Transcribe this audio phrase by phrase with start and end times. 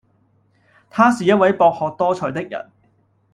[0.89, 2.71] 他是一位博學多才的人